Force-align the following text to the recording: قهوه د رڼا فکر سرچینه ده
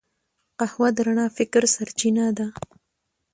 قهوه 0.59 0.87
د 0.95 0.97
رڼا 1.07 1.27
فکر 1.37 1.63
سرچینه 1.75 2.25
ده 2.37 2.47